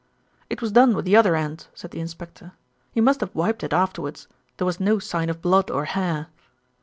[0.49, 2.53] "It was done with the other end," said the inspector.
[2.91, 4.27] "He must have wiped it afterwards.
[4.57, 6.29] There was no sign of blood or hair."